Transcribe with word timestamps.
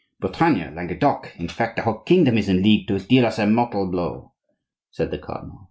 "Bretagne, 0.19 0.71
Languedoc, 0.73 1.31
in 1.37 1.47
fact 1.47 1.75
the 1.75 1.83
whole 1.83 1.99
kingdom 1.99 2.35
is 2.35 2.49
in 2.49 2.63
league 2.63 2.87
to 2.87 2.97
deal 2.97 3.23
us 3.27 3.37
a 3.37 3.45
mortal 3.45 3.85
blow," 3.85 4.33
said 4.89 5.11
the 5.11 5.19
cardinal. 5.19 5.59